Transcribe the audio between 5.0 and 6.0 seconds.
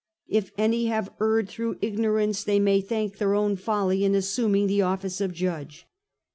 of Judge."